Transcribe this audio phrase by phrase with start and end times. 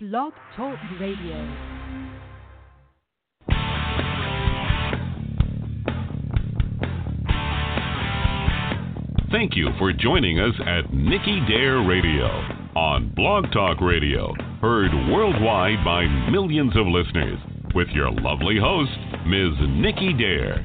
[0.00, 1.34] Blog Talk Radio.
[9.32, 12.26] Thank you for joining us at Nicky Dare Radio
[12.76, 17.40] on Blog Talk Radio, heard worldwide by millions of listeners,
[17.74, 18.92] with your lovely host,
[19.26, 19.54] Ms.
[19.68, 20.64] Nicky Dare.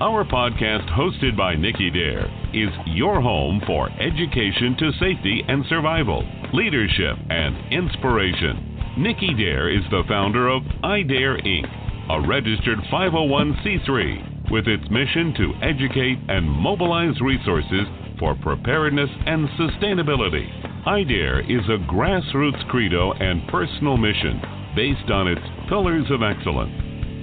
[0.00, 2.24] Our podcast, hosted by Nicky Dare,
[2.54, 6.24] is your home for education to safety and survival,
[6.54, 8.69] leadership, and inspiration.
[8.98, 11.70] Nicky Dare is the founder of iDare Inc.,
[12.10, 17.86] a registered 501c3 with its mission to educate and mobilize resources
[18.18, 20.44] for preparedness and sustainability.
[20.86, 24.42] iDare is a grassroots credo and personal mission
[24.74, 26.74] based on its pillars of excellence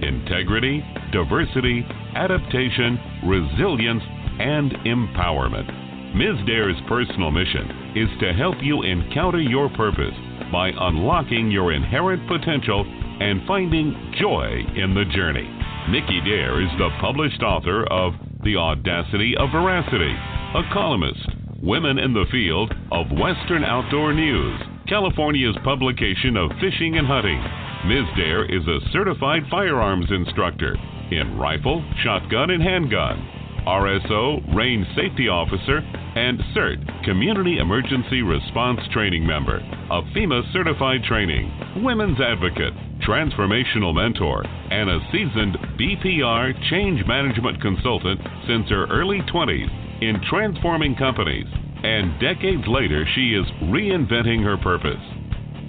[0.01, 1.83] integrity, diversity,
[2.15, 4.03] adaptation, resilience,
[4.39, 5.67] and empowerment.
[6.15, 6.45] Ms.
[6.47, 10.15] Dare's personal mission is to help you encounter your purpose
[10.51, 12.85] by unlocking your inherent potential
[13.19, 15.47] and finding joy in the journey.
[15.89, 18.13] Nicky Dare is the published author of
[18.43, 20.13] The Audacity of Veracity,
[20.55, 21.27] a columnist,
[21.61, 27.41] Women in the Field of Western Outdoor News, California's publication of Fishing and Hunting.
[27.87, 28.05] Ms.
[28.15, 30.75] Dare is a certified firearms instructor
[31.11, 35.81] in rifle, shotgun, and handgun RSO, Range Safety Officer,
[36.17, 39.57] and CERT, Community Emergency Response Training Member,
[39.91, 41.45] a FEMA certified training,
[41.83, 42.73] women's advocate,
[43.05, 50.95] transformational mentor, and a seasoned BPR change management consultant since her early 20s in transforming
[50.95, 51.45] companies.
[51.83, 55.03] And decades later, she is reinventing her purpose.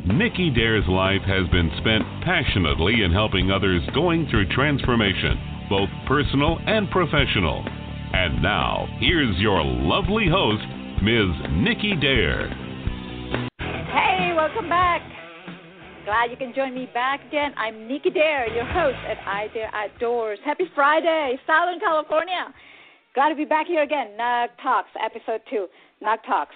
[0.07, 6.59] Nicky Dare's life has been spent passionately in helping others going through transformation, both personal
[6.65, 7.69] and professional.
[8.13, 10.65] And now, here's your lovely host,
[11.03, 11.29] Ms.
[11.53, 12.49] Nicky Dare.
[13.59, 15.03] Hey, welcome back.
[16.05, 17.53] Glad you can join me back again.
[17.57, 20.39] I'm Nicky Dare, your host at I Dare Outdoors.
[20.43, 22.53] Happy Friday, Southern California.
[23.15, 24.13] Glad to be back here again.
[24.19, 25.67] Nug Talks, episode two.
[26.03, 26.55] Nug Talks.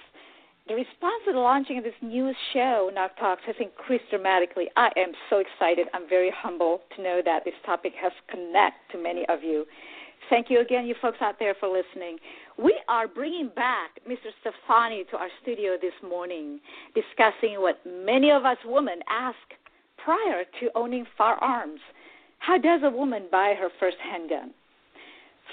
[0.68, 4.68] The response to the launching of this new show, Nug Talks, has increased dramatically.
[4.76, 5.88] I am so excited.
[5.92, 9.66] I'm very humble to know that this topic has connected to many of you.
[10.32, 12.16] Thank you again, you folks out there, for listening.
[12.56, 14.32] We are bringing back Mr.
[14.40, 16.58] Stefani to our studio this morning,
[16.94, 19.36] discussing what many of us women ask
[20.02, 21.80] prior to owning firearms.
[22.38, 24.52] How does a woman buy her first handgun?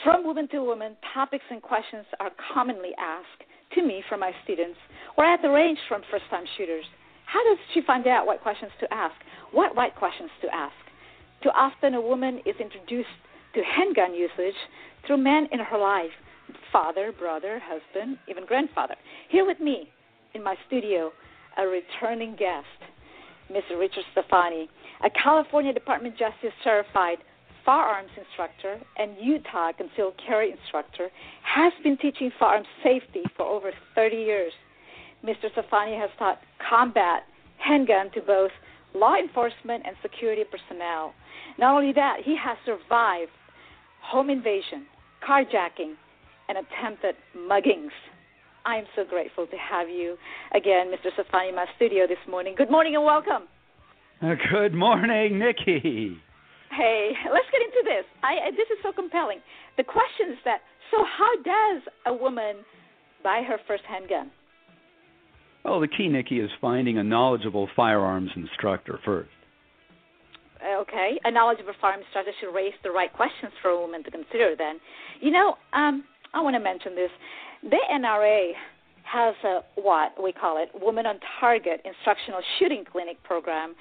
[0.01, 3.43] From woman to woman, topics and questions are commonly asked
[3.75, 4.79] to me from my students
[5.17, 6.85] or at the range from first time shooters.
[7.25, 9.15] How does she find out what questions to ask?
[9.51, 10.73] What right questions to ask?
[11.43, 13.09] Too often, a woman is introduced
[13.53, 14.55] to handgun usage
[15.05, 16.11] through men in her life
[16.71, 18.95] father, brother, husband, even grandfather.
[19.29, 19.89] Here with me
[20.33, 21.11] in my studio,
[21.57, 22.67] a returning guest,
[23.51, 23.79] Mr.
[23.79, 24.69] Richard Stefani,
[25.03, 27.17] a California Department of Justice certified
[27.65, 31.09] firearms instructor and Utah concealed carry instructor,
[31.43, 34.53] has been teaching firearms safety for over 30 years.
[35.23, 35.51] Mr.
[35.51, 36.39] Stefani has taught
[36.69, 37.23] combat
[37.57, 38.51] handgun to both
[38.95, 41.13] law enforcement and security personnel.
[41.57, 43.31] Not only that, he has survived
[44.01, 44.85] home invasion,
[45.27, 45.95] carjacking,
[46.47, 47.93] and attempted muggings.
[48.65, 50.17] I am so grateful to have you
[50.53, 51.13] again, Mr.
[51.13, 52.55] Stefani, in my studio this morning.
[52.57, 53.47] Good morning and welcome.
[54.21, 56.17] Uh, good morning, Nicky.
[56.71, 58.05] Hey, let's get into this.
[58.21, 59.39] I, this is so compelling.
[59.77, 60.59] The question is that
[60.91, 62.57] so, how does a woman
[63.23, 64.31] buy her first handgun?
[65.63, 69.29] Well, the key, Nicky, is finding a knowledgeable firearms instructor first.
[70.59, 74.55] Okay, a knowledgeable firearms instructor should raise the right questions for a woman to consider.
[74.57, 74.79] Then,
[75.21, 76.03] you know, um,
[76.33, 77.11] I want to mention this.
[77.63, 78.51] The NRA
[79.03, 83.73] has a what we call it Women on Target Instructional Shooting Clinic program,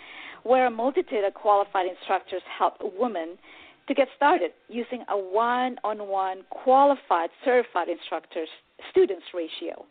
[0.45, 3.37] where a multitude of qualified instructors help women
[3.89, 8.49] to get started using a one-on-one qualified certified instructors
[8.91, 9.85] students ratio.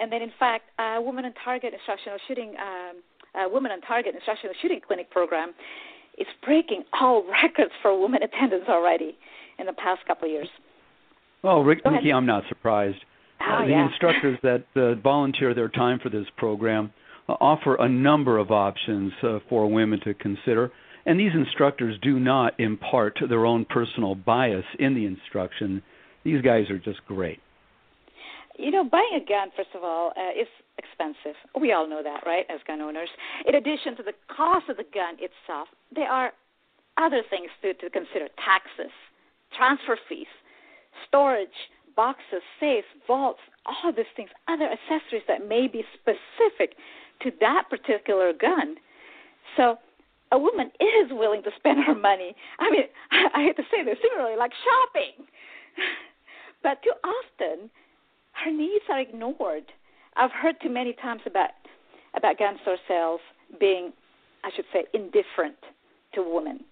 [0.00, 4.54] And then, in fact, a Women on Target Instructional Shooting um, Women on Target Instructional
[4.60, 5.54] Shooting Clinic program
[6.18, 9.16] is breaking all records for women attendance already
[9.58, 10.48] in the past couple of years.
[11.42, 12.98] Well, Rick, Nicky, I'm not surprised.
[13.40, 13.88] Oh, uh, the yeah.
[13.88, 16.92] instructors that uh, volunteer their time for this program
[17.28, 20.72] uh, offer a number of options uh, for women to consider,
[21.06, 25.82] and these instructors do not impart their own personal bias in the instruction.
[26.24, 27.38] These guys are just great.
[28.58, 31.36] You know, buying a gun, first of all, uh, is expensive.
[31.60, 33.08] We all know that, right, as gun owners.
[33.46, 36.32] In addition to the cost of the gun itself, there are
[36.96, 38.92] other things to, to consider taxes,
[39.56, 40.26] transfer fees,
[41.06, 41.48] storage,
[41.96, 46.76] boxes, safes, vaults, all these things, other accessories that may be specific
[47.22, 48.76] to that particular gun.
[49.56, 49.78] So
[50.32, 52.34] a woman is willing to spend her money.
[52.58, 55.26] I mean, I, I hate to say this, similarly, like shopping.
[56.62, 57.70] but too often,
[58.32, 59.64] her needs are ignored.
[60.18, 61.50] I've heard too many times about
[62.14, 63.20] about gun store sales
[63.60, 63.92] being,
[64.44, 65.56] I should say, indifferent
[66.14, 66.64] to women.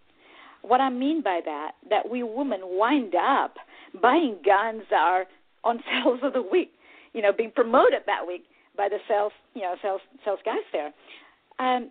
[0.62, 3.54] What I mean by that, that we women wind up
[4.02, 5.26] buying guns that are
[5.62, 6.72] on sales of the week,
[7.12, 8.44] you know, being promoted that week
[8.76, 10.92] by the sales, you know, sales sales guys there.
[11.58, 11.90] Um,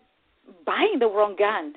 [0.66, 1.74] buying the wrong gun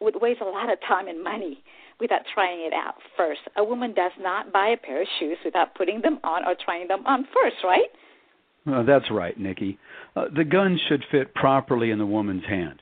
[0.00, 1.62] would waste a lot of time and money
[2.00, 3.40] without trying it out first.
[3.56, 6.88] A woman does not buy a pair of shoes without putting them on or trying
[6.88, 7.90] them on first, right?
[8.66, 9.78] Uh, that's right, Nicky.
[10.16, 12.80] Uh, the gun should fit properly in the woman's hand.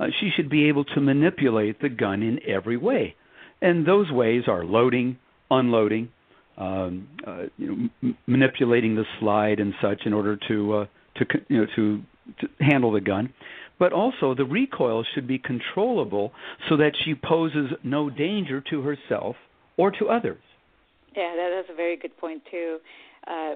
[0.00, 3.14] Uh, she should be able to manipulate the gun in every way,
[3.60, 5.18] and those ways are loading,
[5.50, 6.08] unloading,
[6.56, 10.86] um, uh, you know, m- manipulating the slide and such in order to uh,
[11.16, 12.02] to you know to,
[12.40, 13.32] to handle the gun.
[13.78, 16.32] But also, the recoil should be controllable
[16.68, 19.36] so that she poses no danger to herself
[19.76, 20.42] or to others.
[21.16, 22.78] Yeah, that, that's a very good point too.
[23.28, 23.54] Uh,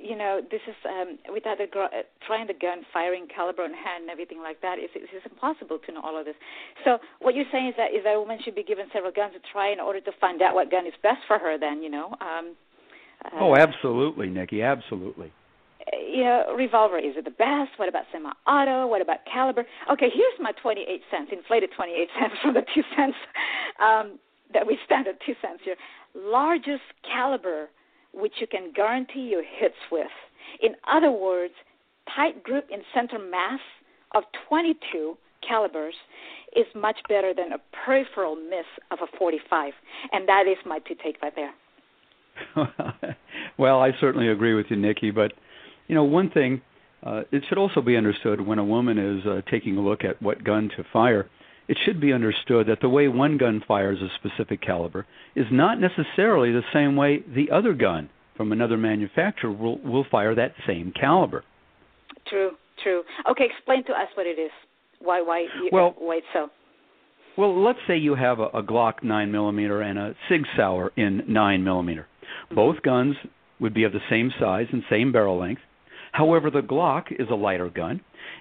[0.00, 1.90] you know, this is um, without the gr-
[2.26, 4.78] trying the gun, firing caliber on hand, and everything like that.
[4.78, 6.36] It's, it's impossible to know all of this.
[6.84, 9.34] So what you're saying is that is that a woman should be given several guns
[9.34, 11.58] to try in order to find out what gun is best for her.
[11.58, 12.14] Then you know.
[12.20, 12.54] Um,
[13.24, 14.62] uh, oh, absolutely, Nicky.
[14.62, 15.32] Absolutely.
[15.92, 17.70] You know, revolver is it the best?
[17.76, 18.86] What about semi-auto?
[18.86, 19.64] What about caliber?
[19.90, 23.16] Okay, here's my 28 cents, inflated 28 cents from the two cents
[23.80, 24.18] um,
[24.52, 25.76] that we stand at two cents here.
[26.14, 27.68] Largest caliber
[28.16, 30.06] which you can guarantee your hits with.
[30.62, 31.54] In other words,
[32.14, 33.60] tight group in center mass
[34.14, 35.16] of 22
[35.46, 35.94] calibers
[36.54, 39.72] is much better than a peripheral miss of a 45.
[40.12, 41.54] And that is my two take right there.
[43.58, 45.10] well, I certainly agree with you, Nicky.
[45.10, 45.32] But,
[45.88, 46.62] you know, one thing,
[47.02, 50.20] uh, it should also be understood when a woman is uh, taking a look at
[50.22, 51.28] what gun to fire
[51.68, 55.80] it should be understood that the way one gun fires a specific caliber is not
[55.80, 60.92] necessarily the same way the other gun from another manufacturer will, will fire that same
[60.98, 61.44] caliber.
[62.28, 62.52] True,
[62.82, 63.02] true.
[63.30, 64.50] Okay, explain to us what it is.
[65.00, 66.48] Why, why, well, why so?
[67.36, 71.22] Well, let's say you have a, a Glock 9 millimeter and a Sig Sauer in
[71.28, 72.06] 9 millimeter.
[72.46, 72.54] Mm-hmm.
[72.54, 73.16] Both guns
[73.60, 75.62] would be of the same size and same barrel length.
[76.12, 78.00] However, the Glock is a lighter gun,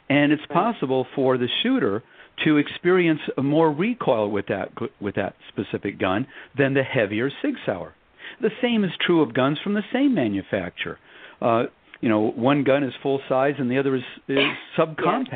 [0.09, 0.73] and it's right.
[0.73, 2.03] possible for the shooter
[2.43, 6.27] to experience more recoil with that with that specific gun
[6.57, 7.93] than the heavier Sig Sauer.
[8.41, 10.99] The same is true of guns from the same manufacturer.
[11.41, 11.63] Uh,
[12.01, 14.39] you know, one gun is full size and the other is, is
[14.77, 15.31] subcompact.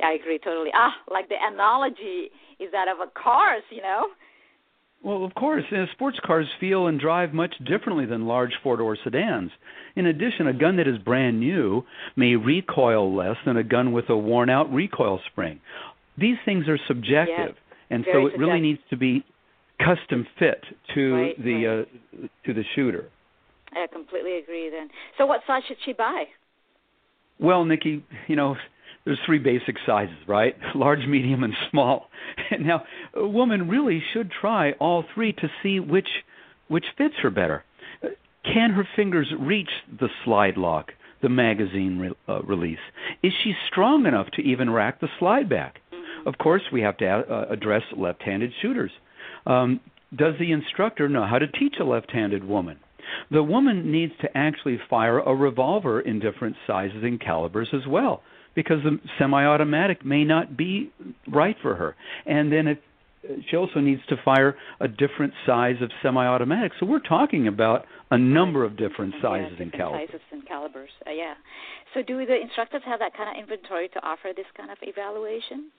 [0.00, 0.06] Yeah.
[0.08, 0.70] I agree totally.
[0.74, 4.08] Ah, like the analogy is that of a cars, you know.
[5.02, 9.52] Well, of course, uh, sports cars feel and drive much differently than large four-door sedans.
[9.94, 11.84] In addition, a gun that is brand new
[12.16, 15.60] may recoil less than a gun with a worn-out recoil spring
[16.18, 18.40] these things are subjective, yes, and so it subjective.
[18.40, 19.24] really needs to be
[19.78, 21.88] custom fit to right, the right.
[22.24, 23.08] Uh, to the shooter.
[23.72, 24.70] I completely agree.
[24.70, 26.24] Then, so what size should she buy?
[27.38, 28.56] Well, Nicky, you know,
[29.04, 30.56] there's three basic sizes, right?
[30.74, 32.08] Large, medium, and small.
[32.60, 36.08] Now, a woman really should try all three to see which
[36.68, 37.64] which fits her better.
[38.44, 40.92] Can her fingers reach the slide lock,
[41.22, 42.78] the magazine re- uh, release?
[43.22, 45.80] Is she strong enough to even rack the slide back?
[46.26, 48.90] Of course, we have to uh, address left handed shooters.
[49.46, 49.80] Um,
[50.14, 52.78] does the instructor know how to teach a left handed woman?
[53.30, 58.22] The woman needs to actually fire a revolver in different sizes and calibers as well,
[58.54, 60.92] because the semi automatic may not be
[61.30, 61.96] right for her.
[62.26, 62.82] And then it,
[63.50, 66.72] she also needs to fire a different size of semi automatic.
[66.78, 70.08] So we're talking about a number of different sizes yeah, and calibers.
[70.08, 71.34] Sizes and calibers, uh, yeah.
[71.94, 75.70] So do the instructors have that kind of inventory to offer this kind of evaluation?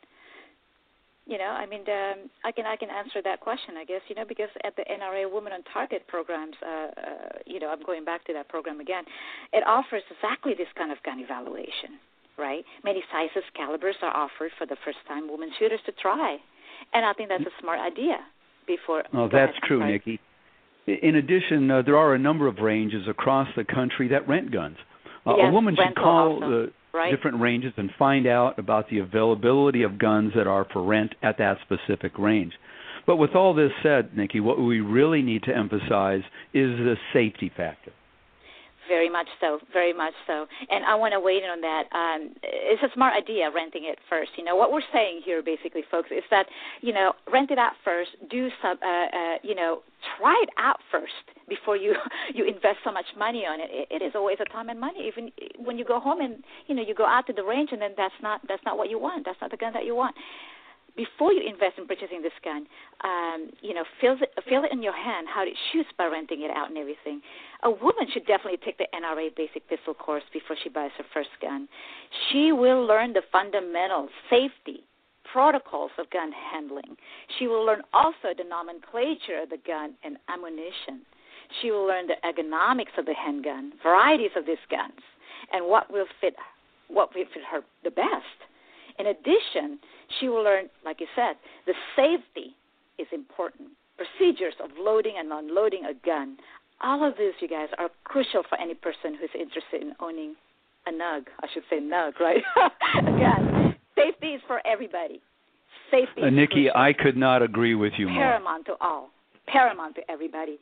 [1.29, 4.15] You know i mean um, i can i can answer that question i guess you
[4.15, 8.03] know because at the nra women on target programs uh, uh, you know i'm going
[8.03, 9.03] back to that program again
[9.53, 12.01] it offers exactly this kind of gun evaluation
[12.39, 12.63] right?
[12.83, 16.37] Many sizes calibers are offered for the first time women shooters to try.
[16.93, 18.17] And i think that's a smart idea
[18.65, 20.19] before oh that's true nicky.
[20.87, 24.77] In addition uh, there are a number of ranges across the country that rent guns.
[25.27, 27.11] Uh, yes, a woman should call the right?
[27.11, 31.37] different ranges and find out about the availability of guns that are for rent at
[31.37, 32.53] that specific range.
[33.05, 36.21] But with all this said, Nicky, what we really need to emphasize
[36.53, 37.91] is the safety factor.
[38.89, 40.47] Very much so, very much so.
[40.69, 41.83] And I want to weigh in on that.
[41.93, 44.31] Um, it's a smart idea renting it first.
[44.35, 46.47] You know what we're saying here, basically, folks, is that
[46.81, 48.11] you know rent it out first.
[48.29, 49.83] Do some, uh, uh, you know,
[50.17, 51.13] try it out first
[51.47, 51.93] before you
[52.33, 53.69] you invest so much money on it.
[53.71, 54.01] it.
[54.01, 55.07] It is always a time and money.
[55.07, 55.31] Even
[55.63, 57.91] when you go home and you know you go out to the range and then
[57.95, 59.25] that's not that's not what you want.
[59.25, 60.15] That's not the gun that you want.
[60.99, 62.67] Before you invest in purchasing this gun,
[63.07, 66.43] um, you know, feel it, feel it in your hand how it shoots by renting
[66.43, 67.21] it out and everything.
[67.63, 71.29] A woman should definitely take the NRA basic pistol course before she buys her first
[71.41, 71.69] gun.
[72.27, 74.83] She will learn the fundamentals, safety,
[75.31, 76.97] protocols of gun handling.
[77.37, 81.07] She will learn also the nomenclature of the gun and ammunition.
[81.61, 84.99] She will learn the ergonomics of the handgun, varieties of these guns,
[85.53, 86.35] and what will fit
[86.89, 88.48] what will fit her the best.
[88.99, 89.79] In addition,
[90.19, 92.55] she will learn, like you said, the safety
[92.97, 93.69] is important.
[93.97, 96.37] Procedures of loading and unloading a gun.
[96.81, 100.35] All of these, you guys, are crucial for any person who's interested in owning
[100.87, 101.23] a nug.
[101.41, 102.41] I should say nug, right?
[102.97, 103.75] a gun.
[103.95, 105.21] Safety is for everybody.
[105.91, 106.21] Safety.
[106.23, 108.21] Uh, Nicky, I could not agree with you more.
[108.21, 109.09] Paramount to all.
[109.47, 110.59] Paramount to everybody.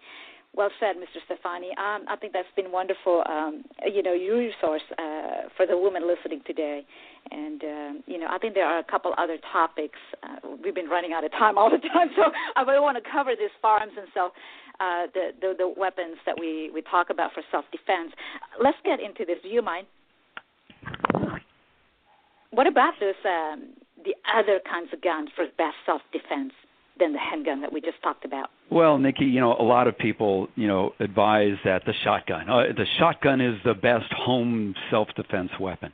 [0.55, 1.21] Well said, Mr.
[1.25, 1.69] Stefani.
[1.77, 3.23] Um, I think that's been wonderful.
[3.29, 6.85] Um, you know, your resource uh, for the women listening today,
[7.29, 9.99] and um, you know, I think there are a couple other topics.
[10.23, 12.23] Uh, we've been running out of time all the time, so
[12.55, 14.31] I really want to cover these farms and self,
[14.79, 18.13] uh, the, the the weapons that we we talk about for self defense.
[18.61, 19.37] Let's get into this.
[19.43, 19.85] Do you mind?
[22.49, 23.15] What about this?
[23.23, 26.53] Um, the other kinds of guns for best self defense
[26.99, 28.49] than the handgun that we just talked about?
[28.69, 32.63] Well, Nicky, you know, a lot of people, you know, advise that the shotgun, uh,
[32.75, 35.93] the shotgun is the best home self-defense weapon.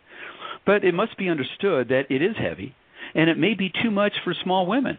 [0.65, 2.75] But it must be understood that it is heavy
[3.15, 4.98] and it may be too much for small women.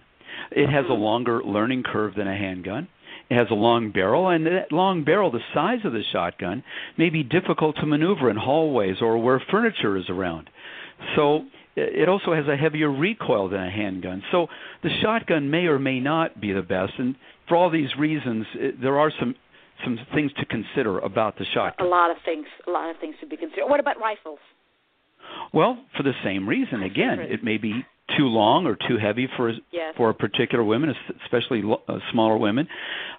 [0.50, 1.02] It has a mm-hmm.
[1.02, 2.88] longer learning curve than a handgun.
[3.30, 6.62] It has a long barrel, and that long barrel, the size of the shotgun,
[6.98, 10.50] may be difficult to maneuver in hallways or where furniture is around.
[11.16, 11.46] So
[11.76, 14.22] it also has a heavier recoil than a handgun.
[14.30, 14.46] So
[14.82, 16.92] the shotgun may or may not be the best.
[16.98, 17.16] And
[17.48, 19.34] for all these reasons, it, there are some
[19.84, 21.86] some things to consider about the shotgun.
[21.86, 23.66] A lot of things, a lot of things to be considered.
[23.66, 24.38] What about rifles?
[25.52, 26.82] Well, for the same reason.
[26.82, 27.84] Again, it may be
[28.16, 29.94] too long or too heavy for yes.
[29.96, 32.68] for a particular women, especially uh, smaller women.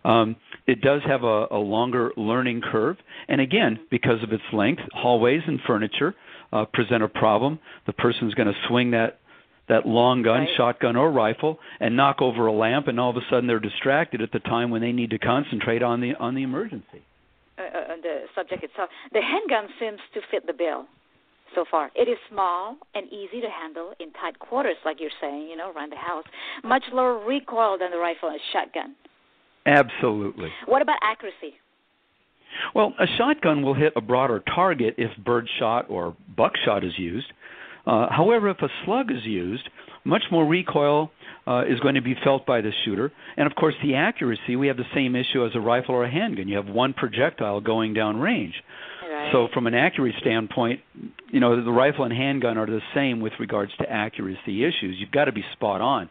[0.04, 0.36] Um,
[0.68, 2.98] it does have a, a longer learning curve,
[3.28, 6.16] and again, because of its length, hallways and furniture
[6.52, 9.20] uh, present a problem, the person's going to swing that
[9.68, 10.50] that long gun, right.
[10.56, 14.22] shotgun or rifle, and knock over a lamp, and all of a sudden they're distracted
[14.22, 17.02] at the time when they need to concentrate on the on the emergency.
[17.58, 20.86] Uh, uh, the subject itself, the handgun seems to fit the bill
[21.56, 21.90] so far.
[21.96, 25.72] It is small and easy to handle in tight quarters, like you're saying, you know,
[25.72, 26.26] around the house.
[26.64, 28.96] Much lower recoil than the rifle and shotgun.
[29.66, 30.50] Absolutely.
[30.68, 31.56] What about accuracy?
[32.74, 37.28] Well, a shotgun will hit a broader target if birdshot or buckshot is used.
[37.86, 39.70] Uh, however, if a slug is used,
[40.04, 41.12] much more recoil
[41.48, 43.12] uh, is going to be felt by the shooter.
[43.38, 46.12] And of course, the accuracy, we have the same issue as a rifle or a
[46.12, 46.48] handgun.
[46.48, 48.56] You have one projectile going down range.
[49.04, 49.32] Right.
[49.32, 50.82] So, from an accuracy standpoint,
[51.32, 54.98] you know, the rifle and handgun are the same with regards to accuracy issues.
[55.00, 56.10] You've got to be spot on.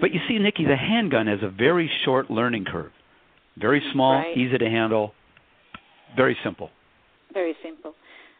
[0.00, 2.92] But you see, Nicky, the handgun has a very short learning curve.
[3.56, 4.36] Very small, right.
[4.36, 5.12] easy to handle,
[6.18, 6.70] very simple.
[7.32, 7.94] Very simple.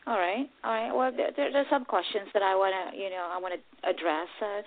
[0.07, 0.93] All right, all right.
[0.93, 3.89] Well, there, there, there's some questions that I want to, you know, I want to
[3.89, 4.29] address.
[4.43, 4.61] Uh,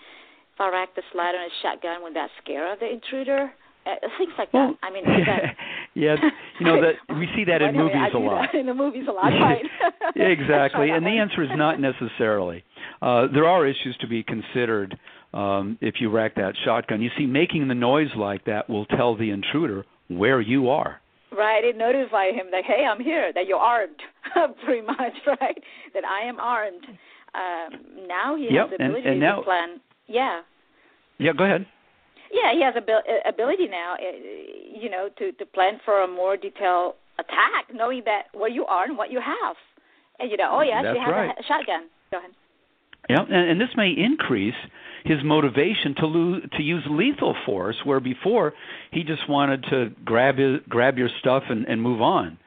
[0.54, 3.52] if I rack the slide on a shotgun, would that scare the intruder?
[3.86, 4.88] Uh, things like well, that.
[4.88, 5.56] I mean, that,
[5.96, 6.16] yeah,
[6.60, 8.54] you know that we see that in movies a lot.
[8.62, 9.66] in the movies a lot, right?
[10.16, 12.64] exactly, and the answer is not necessarily.
[13.02, 14.98] Uh, there are issues to be considered
[15.34, 17.02] um, if you rack that shotgun.
[17.02, 21.02] You see, making the noise like that will tell the intruder where you are.
[21.32, 23.96] Right, it notified him that hey, I'm here, that you're armed,
[24.66, 25.64] pretty much, right?
[25.94, 26.84] That I am armed.
[27.34, 29.80] Um, now he yep, has the ability and, and now, to plan.
[30.08, 30.42] Yeah.
[31.20, 31.66] Yeah, go ahead.
[32.34, 36.36] Yeah, he has abil- ability now, uh, you know, to to plan for a more
[36.36, 39.56] detailed attack, knowing that where you are and what you have.
[40.20, 41.36] And you know, oh yes, That's he has right.
[41.38, 41.88] a shotgun.
[42.12, 42.32] Go ahead.
[43.10, 44.56] Yeah, and, and this may increase
[45.06, 48.54] his motivation to to use lethal force, where before
[48.92, 52.38] he just wanted to grab his, grab your stuff and, and move on.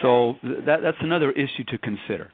[0.00, 2.30] So that that's another issue to consider.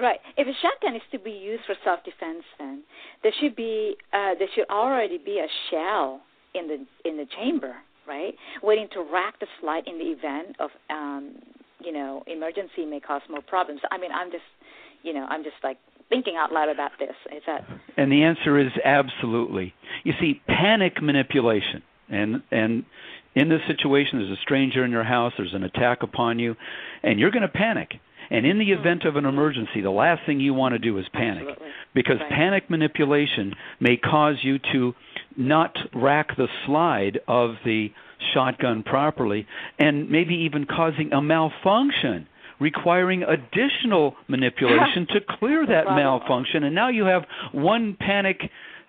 [0.00, 0.20] Right.
[0.36, 2.84] If a shotgun is to be used for self-defense, then
[3.22, 6.20] there should be uh, there should already be a shell
[6.54, 7.74] in the in the chamber,
[8.06, 11.36] right, waiting to rack the slide in the event of um,
[11.80, 13.80] you know emergency may cause more problems.
[13.90, 14.44] I mean, I'm just
[15.02, 17.14] you know I'm just like thinking out loud about this.
[17.34, 17.64] Is that?
[17.96, 19.74] And the answer is absolutely.
[20.04, 22.84] You see, panic manipulation, and and
[23.34, 26.56] in this situation, there's a stranger in your house, there's an attack upon you,
[27.02, 27.94] and you're going to panic.
[28.30, 28.80] And in the hmm.
[28.80, 31.46] event of an emergency, the last thing you want to do is panic.
[31.48, 31.68] Absolutely.
[31.94, 32.30] Because Right.
[32.30, 34.94] panic manipulation may cause you to
[35.36, 37.92] not rack the slide of the
[38.32, 39.46] shotgun properly
[39.78, 42.26] and maybe even causing a malfunction
[42.60, 46.64] requiring additional manipulation to clear that malfunction.
[46.64, 48.40] And now you have one panic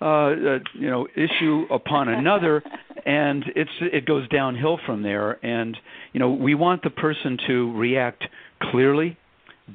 [0.02, 2.64] uh, uh, you know issue upon another
[3.06, 5.44] and it's it goes downhill from there.
[5.46, 5.78] And
[6.14, 8.24] you know we want the person to react
[8.72, 9.18] clearly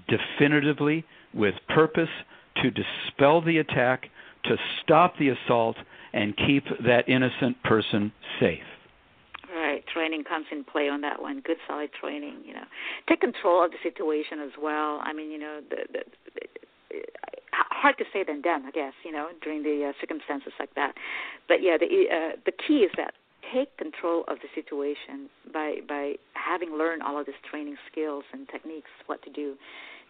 [0.08, 2.08] definitively with purpose
[2.62, 4.06] to dispel the attack
[4.44, 5.76] to stop the assault
[6.12, 8.62] and keep that innocent person safe
[9.86, 11.40] training comes in play on that one.
[11.40, 12.42] Good, solid training.
[12.44, 12.66] You know,
[13.08, 15.00] take control of the situation as well.
[15.02, 16.00] I mean, you know, the, the,
[16.34, 17.00] the
[17.52, 18.94] hard to say than done, I guess.
[19.04, 20.94] You know, during the uh, circumstances like that.
[21.48, 23.14] But yeah, the uh, the key is that
[23.54, 28.48] take control of the situation by by having learned all of these training skills and
[28.48, 29.54] techniques, what to do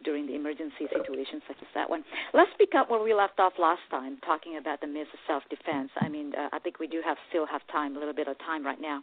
[0.02, 2.04] during the emergency situations such as that one.
[2.34, 5.90] Let's pick up where we left off last time, talking about the myths of self-defense.
[6.00, 8.36] I mean, uh, I think we do have still have time, a little bit of
[8.38, 9.00] time right now.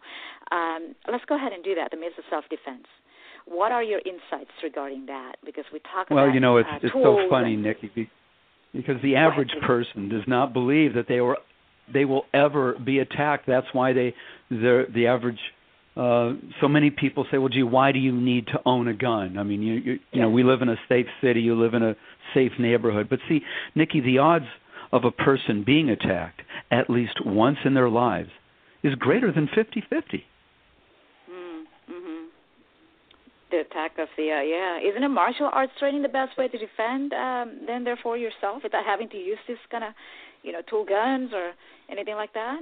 [0.51, 1.91] Um, let's go ahead and do that.
[1.91, 2.85] The myths of self-defense.
[3.45, 5.37] What are your insights regarding that?
[5.43, 8.09] Because we talk well about you know it's uh, it's so funny and- nicky
[8.73, 11.37] because the average person does not believe that they were
[11.91, 13.45] they will ever be attacked.
[13.47, 14.13] That's why they
[14.49, 15.39] the average
[15.95, 19.37] uh, so many people say, well, gee, why do you need to own a gun?
[19.37, 21.83] I mean, you you, you know, we live in a safe city, you live in
[21.83, 21.95] a
[22.33, 23.07] safe neighborhood.
[23.09, 23.41] But see,
[23.75, 24.45] Nicky, the odds
[24.93, 28.29] of a person being attacked at least once in their lives
[28.83, 30.25] is greater than fifty-fifty.
[33.51, 36.57] The attack of the uh, yeah, isn't a martial arts training the best way to
[36.57, 39.93] defend um, then therefore yourself without having to use this kind of
[40.41, 41.51] you know tool guns or
[41.89, 42.61] anything like that?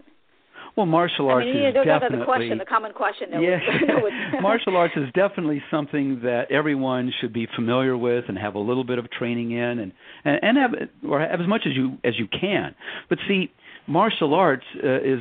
[0.75, 4.41] well martial arts I mean, is that's definitely the question, the common question that yeah.
[4.41, 8.84] martial arts is definitely something that everyone should be familiar with and have a little
[8.84, 9.91] bit of training in and
[10.25, 10.72] and, and have
[11.08, 12.75] or have as much as you as you can.
[13.10, 13.51] But see,
[13.88, 15.19] martial arts uh, is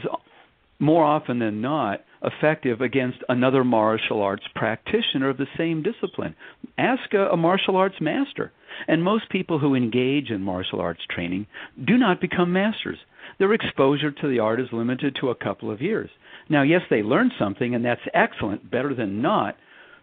[0.79, 6.35] more often than not effective against another martial arts practitioner of the same discipline.
[6.77, 8.53] Ask a, a martial arts master.
[8.87, 11.47] And most people who engage in martial arts training
[11.87, 12.99] do not become masters.
[13.39, 16.11] Their exposure to the art is limited to a couple of years.
[16.49, 19.57] Now, yes, they learn something, and that's excellent, better than not,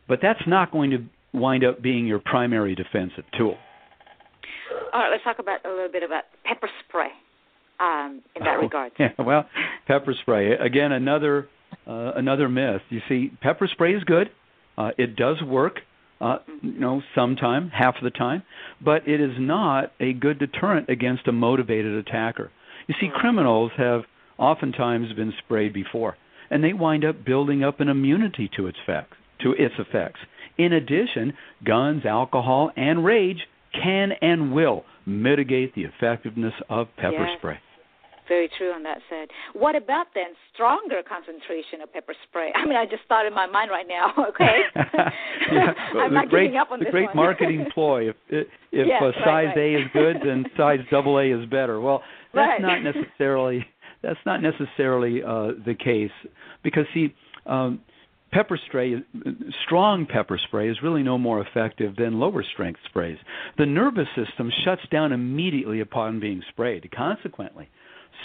[0.08, 3.58] but that's not going to wind up being your primary defensive tool.
[4.94, 7.10] All right, let's talk about a little bit about pepper spray
[7.80, 8.92] um, in that Oh, regard.
[9.00, 9.48] Yeah, well,
[9.88, 11.48] pepper spray again another
[11.88, 12.82] uh, another myth.
[12.90, 14.30] You see, pepper spray is good.
[14.78, 15.80] Uh, it does work.
[16.22, 18.42] Uh, you know, sometime, half of the time,
[18.84, 22.52] but it is not a good deterrent against a motivated attacker.
[22.88, 24.04] You see, criminals have
[24.38, 26.16] oftentimes been sprayed before,
[26.50, 29.18] and they wind up building up an immunity to its effects.
[29.42, 30.22] To its effects.
[30.58, 31.34] In addition,
[31.66, 33.40] guns, alcohol, and rage
[33.74, 37.38] can and will mitigate the effectiveness of pepper Yes.
[37.38, 37.58] spray.
[38.28, 39.28] Very true on that said.
[39.54, 42.52] What about then stronger concentration of pepper spray?
[42.56, 44.14] I mean, I just thought in my mind right now.
[44.30, 47.16] Okay, yeah, I'm the not great, giving up on the this great one.
[47.16, 48.10] marketing ploy.
[48.10, 48.48] If if
[48.88, 49.58] Yes, uh, right, size right.
[49.58, 51.80] A is good, then size double A is better.
[51.80, 52.02] Well,
[52.34, 52.62] that's Right.
[52.62, 53.66] not necessarily
[54.02, 56.12] that's not necessarily uh, the case
[56.64, 57.14] because see,
[57.46, 57.80] um,
[58.32, 59.02] pepper spray,
[59.66, 63.18] strong pepper spray, is really no more effective than lower strength sprays.
[63.58, 66.90] The nervous system shuts down immediately upon being sprayed.
[66.92, 67.70] Consequently,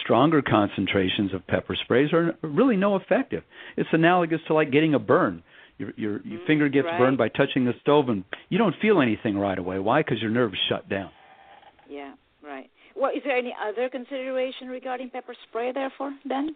[0.02, 3.42] stronger concentrations of pepper sprays are really no effective.
[3.76, 5.42] It's analogous to like getting a burn.
[5.78, 6.98] Your your, your mm, finger gets right.
[6.98, 9.78] burned by touching the stove, and you don't feel anything right away.
[9.78, 10.02] Why?
[10.02, 11.10] Because your nerves shut down.
[11.88, 12.12] Yeah,
[12.44, 12.70] right.
[12.94, 16.54] Well, is there any other consideration regarding pepper spray, therefore, then?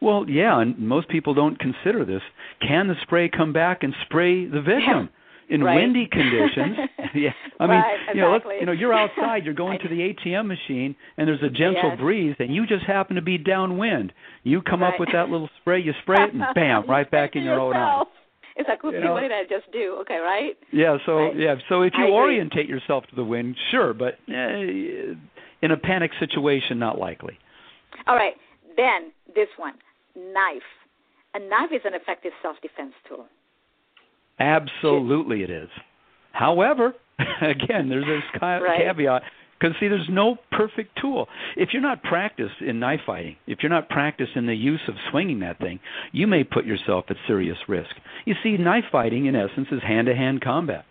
[0.00, 2.22] Well, yeah, and most people don't consider this.
[2.60, 5.08] Can the spray come back and spray the victim?
[5.50, 5.76] In Right.
[5.76, 6.76] windy conditions,
[7.14, 7.30] yeah.
[7.58, 10.46] I mean, Right, you know, let's, you know, you're outside, you're going to the ATM
[10.46, 11.98] machine, and there's a gentle Yes.
[11.98, 14.12] breeze, and you just happen to be downwind.
[14.42, 17.44] You come up with that little spray, you spray it, and bam, right back in
[17.44, 18.02] your own eye.
[18.56, 19.12] It's like, You know?
[19.14, 19.96] what did I just do?
[20.00, 20.54] Okay, right?
[20.70, 21.36] Yeah, so Right.
[21.38, 25.14] yeah, so if you orientate yourself to the wind, sure, but eh,
[25.62, 27.38] in a panic situation, not likely.
[28.06, 28.34] All right.
[28.76, 29.74] Then this one,
[30.14, 30.62] knife.
[31.34, 33.26] A knife is an effective self-defense tool.
[34.38, 35.68] Absolutely, it is.
[36.32, 36.94] However,
[37.42, 38.78] again, there's this ca- Right.
[38.80, 39.22] caveat
[39.58, 41.26] because see, there's no perfect tool.
[41.56, 44.94] If you're not practiced in knife fighting, if you're not practiced in the use of
[45.10, 45.80] swinging that thing,
[46.12, 47.90] you may put yourself at serious risk.
[48.24, 50.84] You see, knife fighting, in essence, is hand-to-hand combat,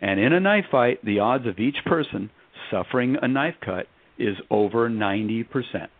[0.00, 2.30] and in a knife fight, the odds of each person
[2.70, 3.86] suffering a knife cut
[4.18, 5.90] is over 90 percent.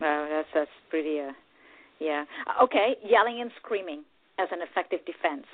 [0.00, 1.18] Well, that's that's pretty.
[1.20, 1.32] Uh,
[2.00, 2.24] yeah.
[2.62, 2.94] Okay.
[3.04, 4.04] Yelling and screaming
[4.38, 5.46] as an effective defense.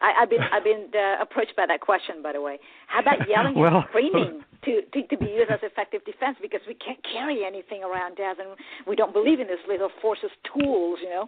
[0.00, 2.58] I, I've been I've been uh, approached by that question, by the way.
[2.86, 6.60] How about yelling well, and screaming to, to to be used as effective defense because
[6.66, 10.98] we can't carry anything around us and we don't believe in this little forces tools,
[11.02, 11.26] you know?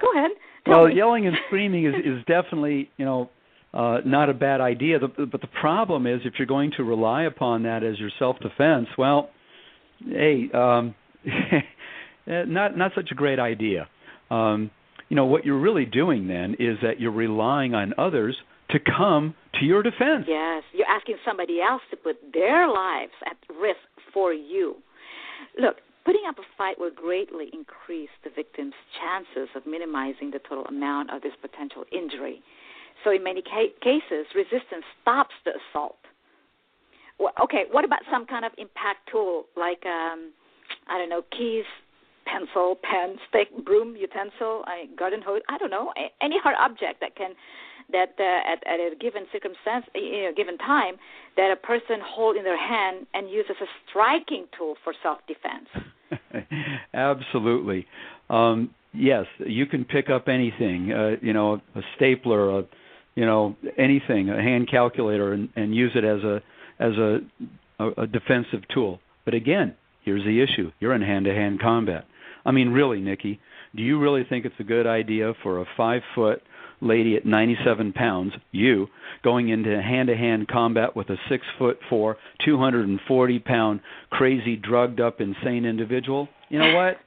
[0.00, 0.30] Go ahead.
[0.66, 0.96] well, me.
[0.96, 3.30] yelling and screaming is is definitely you know
[3.72, 4.98] uh, not a bad idea.
[4.98, 8.38] The, but the problem is if you're going to rely upon that as your self
[8.40, 9.30] defense, well,
[10.06, 10.94] hey, um,
[12.26, 13.88] not not such a great idea.
[14.30, 14.70] Um,
[15.14, 18.36] you know what you're really doing then is that you're relying on others
[18.70, 20.24] to come to your defense.
[20.26, 23.78] Yes, you're asking somebody else to put their lives at risk
[24.12, 24.74] for you.
[25.56, 30.64] Look, putting up a fight will greatly increase the victim's chances of minimizing the total
[30.64, 32.42] amount of this potential injury.
[33.04, 36.02] So, in many ca- cases, resistance stops the assault.
[37.20, 40.32] Well, okay, what about some kind of impact tool like, um,
[40.88, 41.70] I don't know, keys,
[42.26, 45.42] pencil, pen, stick, broom, utensil, a garden hose.
[45.48, 47.34] I don't know any hard object that can
[47.92, 50.94] that uh, at, at a given circumstance, you know, given time,
[51.36, 56.46] that a person hold in their hand and use as a striking tool for self-defense.
[56.94, 57.86] Absolutely.
[58.30, 60.92] Um, yes, you can pick up anything.
[60.92, 62.64] Uh, you know, a stapler, a
[63.14, 66.42] you know anything, a hand calculator, and, and use it as a
[66.78, 67.18] as a,
[67.78, 69.00] a, a defensive tool.
[69.24, 72.06] But again, here's the issue: you're in hand-to-hand combat.
[72.44, 73.40] I mean, really, Nicky,
[73.74, 76.42] do you really think it's a good idea for a five foot
[76.80, 78.88] lady at 97 pounds, you,
[79.22, 83.80] going into hand to hand combat with a six foot four, 240 pound,
[84.10, 86.28] crazy, drugged up, insane individual?
[86.48, 86.98] You know what?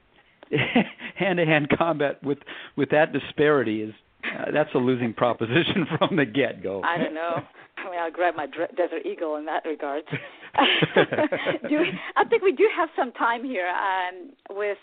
[1.16, 2.38] hand to hand combat with
[2.76, 6.82] with that disparity is uh, that's a losing proposition from the get go.
[6.82, 7.42] I don't know.
[7.76, 10.02] I mean, I'll grab my Desert Eagle in that regard.
[11.68, 14.78] do we, I think we do have some time here um, with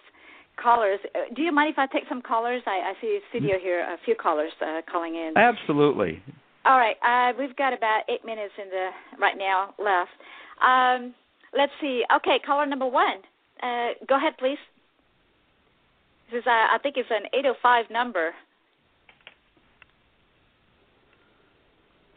[0.61, 0.99] callers.
[1.13, 2.61] Uh, do you mind if I take some callers?
[2.65, 5.33] I, I see studio here, a few callers uh, calling in.
[5.35, 6.21] Absolutely.
[6.65, 8.89] All right, uh, we've got about eight minutes in the
[9.19, 10.11] right now left.
[10.65, 11.13] Um,
[11.55, 12.03] let's see.
[12.17, 13.17] Okay, caller number one.
[13.61, 14.57] Uh, go ahead, please.
[16.31, 18.31] This is, uh, I think it's an 805 number.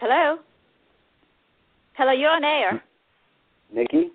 [0.00, 0.38] Hello.
[1.94, 2.82] Hello, you're on air.
[3.72, 4.10] Nicky.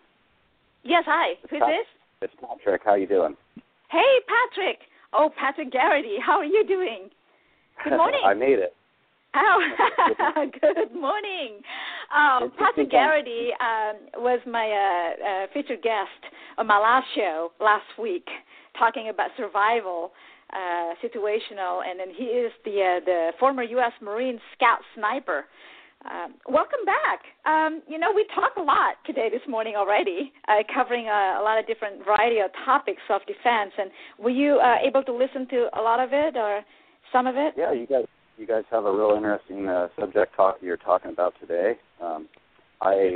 [0.84, 1.34] Yes, hi.
[1.50, 1.88] Who's this?
[2.22, 2.82] It's Patrick.
[2.84, 3.36] How you doing?
[3.94, 4.80] Hey, Patrick.
[5.14, 6.16] Oh, Patrick Garrity.
[6.20, 7.12] How are you doing?
[7.84, 8.22] Good morning.
[8.26, 8.74] I made it.
[9.36, 9.62] Oh,
[10.62, 11.62] good morning.
[12.10, 16.10] Um, Patrick Garrity um, was my uh, uh, featured guest
[16.58, 18.28] on my last show last week,
[18.80, 20.12] talking about survival,
[20.52, 23.94] uh, situational, and then he is the uh, the former U.S.
[24.02, 25.46] Marine Scout sniper.
[26.04, 27.24] Um, welcome back.
[27.46, 31.44] Um, you know, we talked a lot today, this morning already, uh, covering a, a,
[31.44, 33.72] lot of different variety of topics, of defense.
[33.78, 33.90] And
[34.20, 36.62] were you uh, able to listen to a lot of it or
[37.14, 37.54] some of it?
[37.58, 38.06] Yeah, you guys,
[38.38, 41.76] you guys have a real interesting uh, subject talk you're talking about today.
[42.02, 42.28] Um,
[42.82, 43.14] I,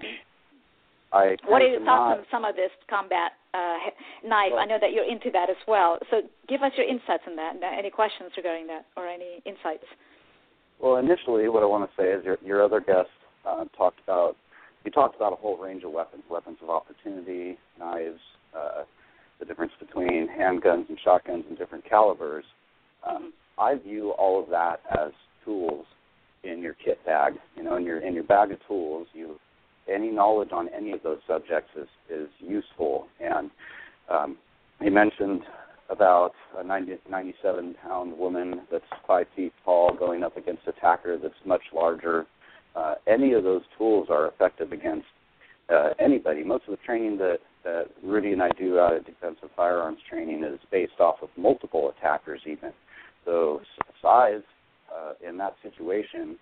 [1.12, 1.36] I.
[1.46, 3.92] What are your thoughts on some of this combat uh,
[4.24, 4.52] knife?
[4.54, 6.00] Well, I know that you're into that as well.
[6.10, 7.56] So give us your insights on that.
[7.78, 9.84] Any questions regarding that or any insights?
[10.80, 13.10] Well, initially, what I want to say is your, your other guest
[13.46, 14.36] uh, talked about
[14.84, 18.20] he talked about a whole range of weapons, weapons of opportunity, knives,
[18.58, 18.84] uh,
[19.38, 22.46] the difference between handguns and shotguns and different calibers.
[23.06, 25.12] Um, I view all of that as
[25.44, 25.86] tools
[26.44, 27.34] in your kit bag.
[27.56, 29.38] You know, in your in your bag of tools, you
[29.94, 33.08] any knowledge on any of those subjects is is useful.
[33.20, 33.52] And
[34.10, 34.38] um,
[34.80, 35.42] he mentioned
[35.90, 41.18] about a 90, 97 pound woman that's five feet tall going up against a attacker
[41.18, 42.26] that's much larger.
[42.76, 45.08] Uh, any of those tools are effective against
[45.70, 46.44] uh, anybody.
[46.44, 50.44] Most of the training that, that Rudy and I do out of defensive firearms training
[50.44, 52.72] is based off of multiple attackers, even.
[53.26, 53.62] So
[54.02, 54.42] size
[54.94, 56.38] uh, in that situation,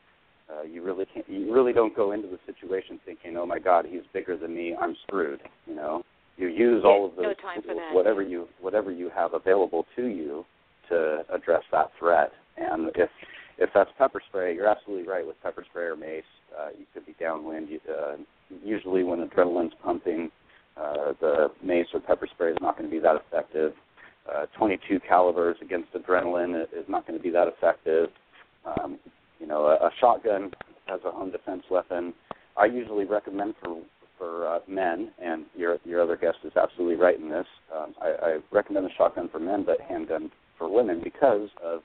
[0.50, 1.28] uh, you really can't.
[1.28, 4.76] You really don't go into the situation thinking, "Oh my God, he's bigger than me.
[4.80, 6.04] I'm screwed." You know,
[6.38, 10.46] you use all of those no tools, whatever you whatever you have available to you
[10.90, 12.32] to address that threat.
[12.58, 13.10] And if
[13.58, 16.24] if that's pepper spray, you're absolutely right with pepper spray or mace.
[16.58, 17.70] Uh, you could be downwind.
[17.90, 18.16] Uh,
[18.64, 20.30] usually, when adrenaline's pumping,
[20.78, 23.74] uh, the mace or pepper spray is not going to be that effective.
[24.30, 28.10] Uh, 22 calibers against adrenaline is not going to be that effective.
[28.66, 28.98] Um,
[29.40, 30.52] you know, a, a shotgun
[30.88, 32.14] as a home defense weapon.
[32.58, 33.82] I usually recommend for
[34.18, 37.48] for uh, men, and your your other guest is absolutely right in this.
[37.76, 41.82] Um, I, I recommend the shotgun for men, but handgun for women because of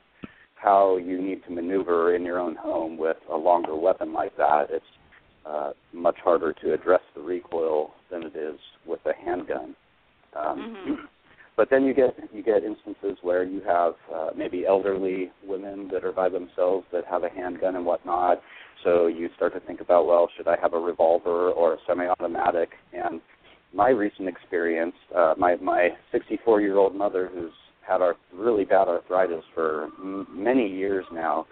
[0.55, 4.67] how you need to maneuver in your own home with a longer weapon like that.
[4.71, 4.85] It's
[5.47, 9.75] uh, much harder to address the recoil than it is with a handgun.
[10.37, 10.95] Um, mm-hmm.
[11.57, 16.05] but then you get you get instances where you have uh, maybe elderly women that
[16.05, 18.43] are by themselves that have a handgun and whatnot.
[18.85, 22.71] So you start to think about, well, should I have a revolver or a semi-automatic?
[22.93, 23.21] And
[23.75, 27.53] my recent experience, uh, my my 64 year old mother who's
[27.87, 31.47] had our really bad arthritis for m- many years now,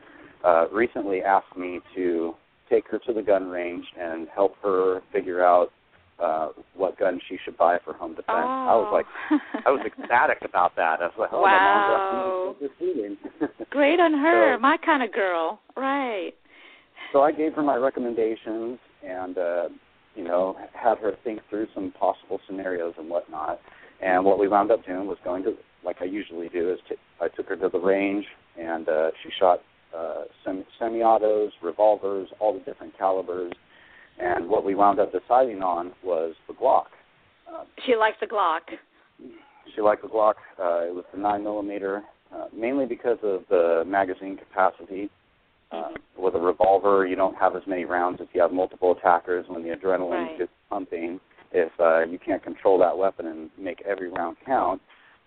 [0.44, 2.34] uh, recently asked me to
[2.70, 5.70] take her to the gun range and help her figure out
[6.22, 8.26] uh, what gun she should buy for home defense.
[8.28, 8.68] Oh.
[8.68, 11.00] I was like, I was ecstatic about that.
[11.00, 12.56] I was like, oh, Wow.
[12.60, 12.68] my
[13.40, 15.60] mom's Great on her, So- my kind of girl.
[15.76, 16.32] Right.
[17.12, 19.68] So I gave her my recommendations and uh,
[20.14, 23.60] you know had her think through some possible scenarios and whatnot.
[24.00, 26.94] And what we wound up doing was going to, like I usually do, is t-
[27.20, 28.24] I took her to the range
[28.56, 29.60] and uh, she shot
[29.96, 33.52] uh, sem- semi-autos, revolvers, all the different calibers.
[34.20, 36.86] And what we wound up deciding on was the Glock.
[37.52, 38.60] Uh, She likes the Glock.
[39.74, 40.34] she liked the Glock.
[40.60, 42.02] Uh, it was the nine millimeter,
[42.34, 45.10] uh, mainly because of the magazine capacity.
[45.70, 49.44] Uh, with a revolver, you don't have as many rounds if you have multiple attackers.
[49.48, 50.40] When the adrenaline Right.
[50.40, 51.20] is pumping,
[51.52, 54.80] if uh, you can't control that weapon and make every round count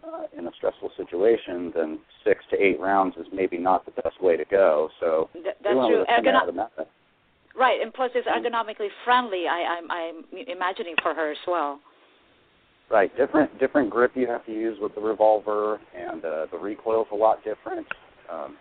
[0.03, 4.19] uh, in a stressful situation, then six to eight rounds is maybe not the best
[4.21, 4.89] way to go.
[4.99, 5.99] So Th- that's true.
[5.99, 6.87] with a Ergono- semi-automatic.
[7.55, 9.47] right, and plus it's ergonomically friendly.
[9.47, 11.79] I, I'm I'm imagining for her as well.
[12.89, 17.07] Right, different different grip you have to use with the revolver, and uh, the recoil's
[17.11, 17.85] a lot different.
[18.31, 18.57] Um,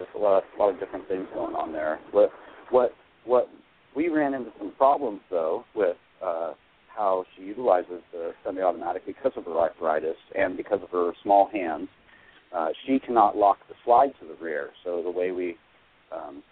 [0.00, 2.00] just a lot, a lot of different things going on there.
[2.10, 2.30] What
[2.70, 3.48] what what
[3.94, 6.54] we ran into some problems though with uh,
[6.88, 11.88] how she utilizes the semi-automatic because of her arthritis and because of her small hands.
[12.54, 14.70] Uh, she cannot lock the slide to the rear.
[14.84, 15.56] So the way we
[16.10, 16.42] um,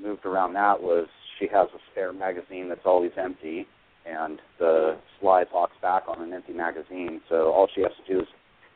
[0.00, 1.06] moved around that was
[1.38, 3.66] she has a spare magazine that's always empty,
[4.06, 7.20] and the slide locks back on an empty magazine.
[7.28, 8.26] So all she has to do is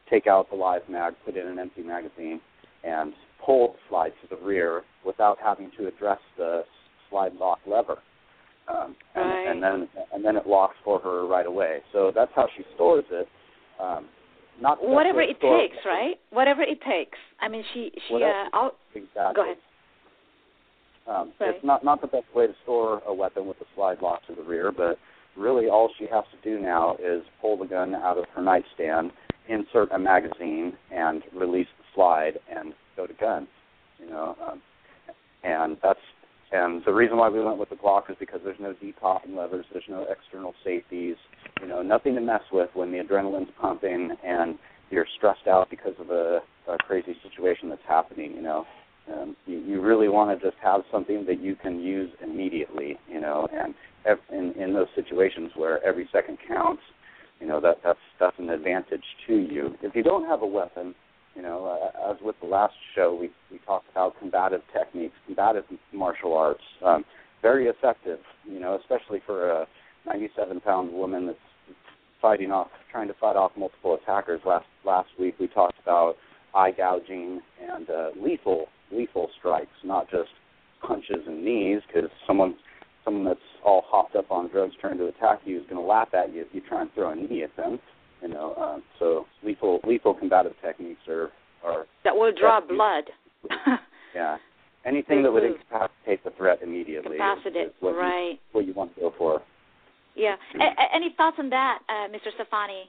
[0.09, 2.41] take out the live mag, put in an empty magazine,
[2.85, 3.13] and
[3.45, 6.65] pull the slide to the rear without having to address the
[7.11, 7.99] slide lock lever.
[8.69, 9.47] Um, and, Right.
[9.49, 11.79] and then and then it locks for her right away.
[11.93, 13.29] So that's how she stores it.
[13.81, 14.07] Um,
[14.61, 16.17] not Whatever it takes, right?
[16.31, 17.17] Whatever it takes.
[17.41, 18.15] I mean, she she.
[18.15, 18.33] Whatever.
[18.33, 19.35] Uh, I'll, Exactly.
[19.35, 19.57] Go ahead.
[21.07, 21.55] Um, Right.
[21.55, 24.35] It's not not the best way to store a weapon with a slide lock to
[24.35, 24.99] the rear, but
[25.37, 29.13] really all she has to do now is pull the gun out of her nightstand,
[29.49, 32.75] insert a magazine, and release the slide and
[33.07, 33.49] to guns.
[33.99, 34.63] You know, um,
[35.43, 36.01] and that's
[36.51, 39.67] and the reason why we went with the Glock is because there's no decocking levers,
[39.73, 41.17] there's no external safeties,
[41.61, 44.59] you know, nothing to mess with when the adrenaline's pumping and
[44.91, 48.33] you're stressed out because of a, a crazy situation that's happening.
[48.33, 48.65] You know,
[49.13, 52.99] um, you, you really want to just have something that you can use immediately.
[53.11, 53.75] You know, and
[54.07, 56.83] ev- in in those situations where every second counts,
[57.41, 59.75] you know that that's that's an advantage to you.
[59.83, 60.95] If you don't have a weapon,
[61.39, 65.65] you know, uh, as with the last show, we we talked about combative techniques, combative
[65.93, 67.05] martial arts, um,
[67.43, 68.19] very effective.
[68.45, 69.67] You know, especially for a
[70.05, 71.39] 97 pound woman that's
[72.21, 74.41] fighting off, trying to fight off multiple attackers.
[74.45, 76.17] Last last week we talked about
[76.57, 77.41] eye gouging
[77.73, 80.31] and uh, lethal lethal strikes, not just
[80.85, 82.57] punches and knees, because someone
[83.05, 86.09] someone that's all hopped up on drugs trying to attack you is going to laugh
[86.15, 87.79] at you if you try and throw a knee at them.
[88.23, 91.31] You know, uh, so lethal lethal combative techniques are
[91.65, 93.05] are that will draw That's- blood.
[94.15, 94.37] yeah
[94.85, 97.17] anything that would incapacitate the threat immediately.
[97.17, 98.41] is- is what you- right?
[98.53, 99.43] what you want to go for.
[100.15, 100.35] Yeah.
[100.59, 102.33] A- a- any thoughts on that, uh, Mr.
[102.35, 102.89] Stefani?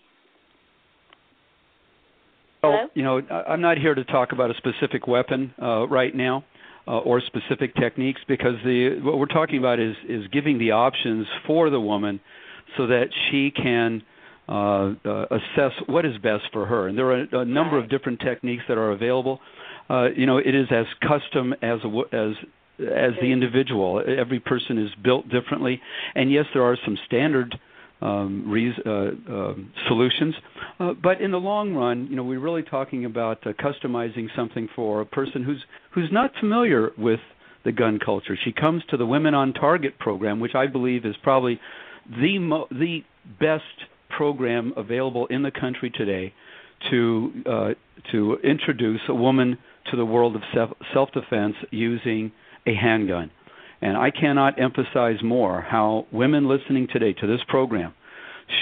[2.61, 2.73] Hello?
[2.75, 6.13] Well, you know, I- I'm not here to talk about a specific weapon uh, right
[6.15, 6.43] now
[6.87, 11.27] uh, or specific techniques because the what we're talking about is is giving the options
[11.45, 12.19] for the woman
[12.77, 14.01] so that she can
[14.49, 16.87] uh, uh, assess what is best for her.
[16.87, 19.39] And there are a, number of different techniques that are available.
[19.89, 21.79] Uh, you know, it is as custom as
[22.11, 22.31] as
[22.79, 24.01] as the individual.
[24.05, 25.79] Every person is built differently,
[26.15, 27.59] and yes, there are some standard
[28.01, 30.33] um, reas- uh, um solutions.
[30.79, 34.67] Uh, but in the long run, you know, we're really talking about uh, customizing something
[34.75, 37.19] for a person who's who's not familiar with
[37.65, 38.37] the gun culture.
[38.43, 41.59] She comes to the Women on Target program, which I believe is probably
[42.09, 43.03] the mo- the
[43.39, 43.63] best
[44.19, 46.33] program available in the country today
[46.91, 47.69] to uh,
[48.11, 49.57] to introduce a woman
[49.89, 52.29] to the world of self self-defense using
[52.67, 53.31] a handgun.
[53.81, 57.93] And I cannot emphasize more how women listening today to this program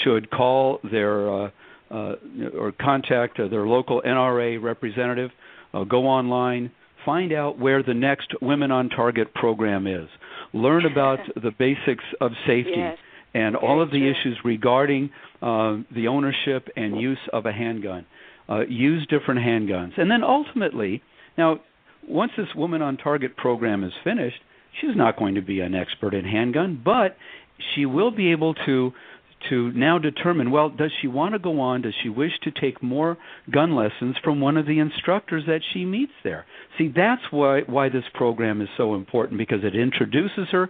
[0.04, 1.50] should call their uh,
[1.90, 2.16] uh,
[2.56, 5.32] or contact their local NRA representative,
[5.74, 6.70] uh, go online,
[7.04, 10.08] find out where the next Women on Target program is,
[10.54, 12.98] learn about the basics of safety, Yes.
[13.38, 15.12] And all of the issues regarding
[15.44, 18.04] uh, the ownership and use of a handgun.
[18.50, 21.04] Uh, use different handguns, and then ultimately,
[21.38, 21.60] now
[22.08, 24.38] once this Woman on Target program is finished,
[24.80, 27.18] she's not going to be an expert in handgun, but
[27.76, 28.94] she will be able to
[29.50, 31.82] to now determine well does she want to go on?
[31.84, 33.18] Does she wish to take more
[33.52, 36.46] gun lessons from one of the instructors that she meets there?
[36.78, 40.70] See that's why why this program is so important because it introduces her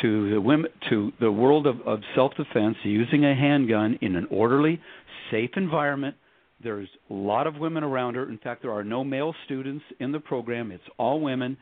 [0.00, 4.26] to the women to the world of, of self defense using a handgun in an
[4.30, 4.80] orderly
[5.30, 6.16] safe environment.
[6.62, 8.28] There's a lot of women around her.
[8.28, 10.70] In fact there are no male students in the program.
[10.70, 11.56] It's all women.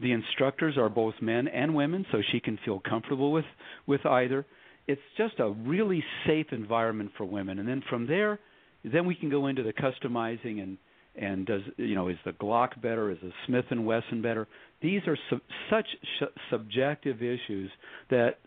[0.00, 3.46] The instructors are both men and women so she can feel comfortable with
[3.86, 4.44] with either.
[4.86, 7.58] It's just a really safe environment for women.
[7.58, 8.38] And then from there,
[8.84, 10.76] then we can go into the customizing and
[11.16, 13.10] and does you know is the Glock better?
[13.10, 14.46] Is the Smith and Wesson better?
[14.82, 15.86] These are su- such
[16.18, 17.70] sh- subjective issues
[18.10, 18.38] that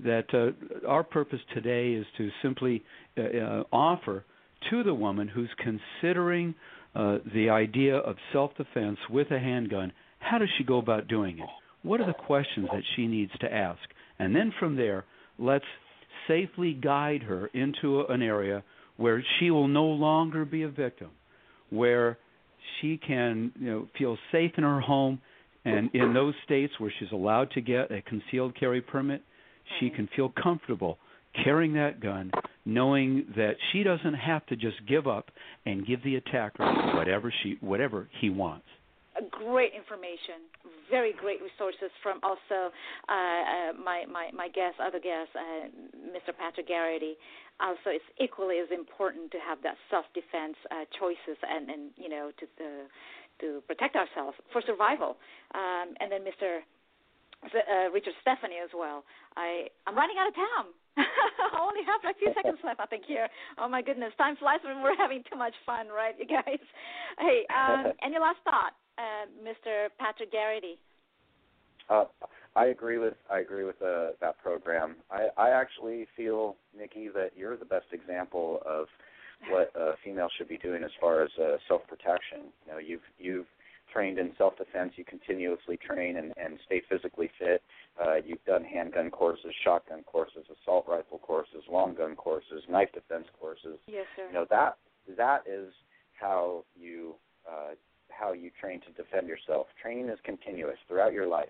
[0.00, 2.82] that uh, our purpose today is to simply
[3.16, 4.24] uh, uh, offer
[4.70, 6.54] to the woman who's considering
[6.94, 9.92] uh, the idea of self-defense with a handgun.
[10.18, 11.48] How does she go about doing it?
[11.82, 13.82] What are the questions that she needs to ask?
[14.18, 15.04] And then from there,
[15.38, 15.64] let's
[16.26, 18.64] safely guide her into an area
[18.96, 21.10] where she will no longer be a victim,
[21.74, 22.18] where
[22.80, 25.20] she can you know feel safe in her home
[25.64, 29.22] and in those states where she's allowed to get a concealed carry permit,
[29.80, 30.98] she can feel comfortable
[31.42, 32.30] carrying that gun,
[32.64, 35.30] knowing that she doesn't have to just give up
[35.66, 38.66] and give the attacker whatever she whatever he wants
[39.30, 40.50] great information,
[40.90, 42.70] very great resources from also
[43.08, 45.68] uh, uh, my, my, my guest, other guest, uh,
[46.10, 46.36] Mr.
[46.36, 47.14] Patrick Garrity.
[47.60, 52.30] Also, it's equally as important to have that self-defense uh, choices and, and you know
[52.38, 52.86] to uh,
[53.40, 55.16] to protect ourselves for survival.
[55.54, 56.62] Um, and then Mr.
[57.44, 59.04] Uh, Richard Stefani as well.
[59.36, 60.68] I I'm running out of time.
[61.54, 63.26] I only have a few seconds left, I think here.
[63.58, 66.62] Oh my goodness, time flies when we're having too much fun, right, you guys?
[67.18, 68.78] Hey, um, any last thought?
[68.98, 69.88] uh, Mr.
[69.98, 70.78] Patrick Garrity?
[71.88, 72.04] Uh,
[72.56, 74.96] I agree with I agree with uh, that program.
[75.10, 78.86] I, I actually feel, Nicky, that you're the best example of
[79.50, 82.52] what a female should be doing as far as uh, self protection.
[82.66, 83.46] You know, you've you've
[83.92, 84.92] trained in self defense.
[84.96, 87.62] You continuously train and, and stay physically fit.
[88.00, 93.26] Uh, you've done handgun courses, shotgun courses, assault rifle courses, long gun courses, knife defense
[93.40, 93.78] courses.
[93.86, 94.26] Yes, sir.
[94.28, 94.76] You know that
[95.16, 95.72] that is
[96.12, 97.14] how you
[97.48, 97.74] uh,
[98.10, 99.66] how you train to defend yourself.
[99.82, 101.48] Training is continuous throughout your life.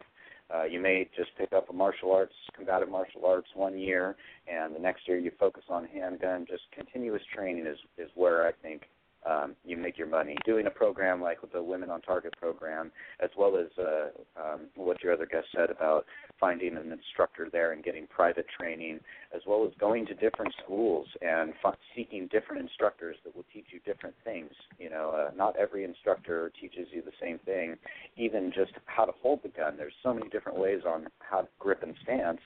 [0.55, 4.14] Uh, you may just pick up a martial arts, combative martial arts one year,
[4.47, 6.47] and the next year you focus on handgun.
[6.49, 8.83] Just continuous training is is where I think
[9.29, 10.37] um, you make your money.
[10.45, 14.09] Doing a program like the Women on Target program, as well as uh,
[14.40, 16.05] um, what your other guest said about
[16.44, 19.00] finding an instructor there and getting private training,
[19.35, 23.64] as well as going to different schools and f- seeking different instructors that will teach
[23.70, 24.50] you different things.
[24.78, 27.76] You know, uh, not every instructor teaches you the same thing.
[28.18, 29.78] Even just how to hold the gun.
[29.78, 32.40] There's so many different ways on how to grip and stance.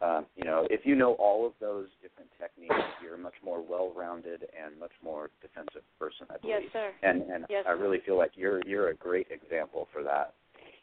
[0.00, 3.62] Um, you know, if you know all of those different techniques, you're a much more
[3.62, 6.62] well-rounded and much more defensive person, I believe.
[6.62, 6.92] Yes, sir.
[7.02, 10.32] And and yes, I really feel like you're you're a great example for that.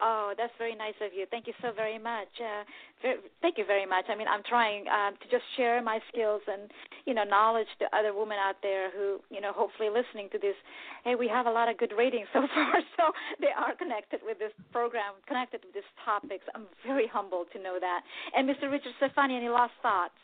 [0.02, 1.26] Oh, that's very nice of you.
[1.30, 2.28] Thank you so very much.
[2.42, 2.66] Uh,
[3.02, 4.06] very, thank you very much.
[4.10, 6.72] I mean, I'm trying um, to just share my skills and
[7.06, 10.56] you know knowledge to other women out there who you know hopefully listening to this.
[11.04, 14.40] Hey, we have a lot of good ratings so far, so they are connected with
[14.40, 16.46] this program, connected with these topics.
[16.56, 18.02] I'm very humbled to know that.
[18.36, 18.72] And Mr.
[18.72, 20.18] Richard Stefani, any last thoughts?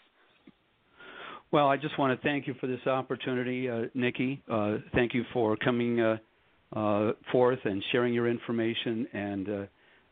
[1.51, 4.41] Well, I just want to thank you for this opportunity, uh, Nicky.
[4.51, 5.99] Uh, thank you for coming.
[5.99, 6.17] Uh,
[6.75, 9.65] uh, forth and sharing your information and uh,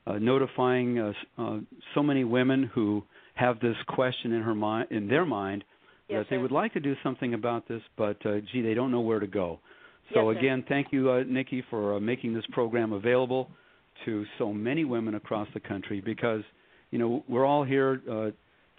[0.07, 1.57] uh, notifying uh, uh,
[1.93, 5.63] so many women who have this question in her mind, in their mind,
[6.07, 6.41] yes, that they sir.
[6.41, 9.27] would like to do something about this, but uh, gee, they don't know where to
[9.27, 9.59] go.
[10.13, 13.49] So yes, again, thank you, uh, Nicky, for uh, making this program available
[14.05, 16.41] to so many women across the country because
[16.91, 18.29] you know we're all here uh,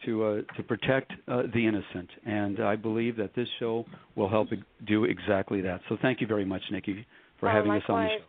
[0.04, 3.84] to uh, to protect uh, the innocent, and I believe that this show
[4.14, 4.48] will help
[4.86, 5.80] do exactly that.
[5.88, 7.04] So thank you very much, Nicky,
[7.38, 7.84] for oh, having likewise.
[7.84, 8.24] us on the show.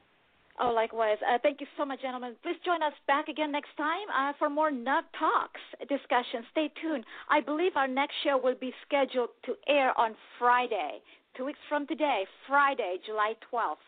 [0.60, 1.18] Oh, likewise.
[1.22, 2.36] Uh, thank you so much, gentlemen.
[2.42, 6.44] Please join us back again next time uh, for more Nug Talks discussion.
[6.52, 7.06] Stay tuned.
[7.30, 10.98] I believe our next show will be scheduled to air on Friday,
[11.36, 13.86] two weeks from today, Friday, July 12th.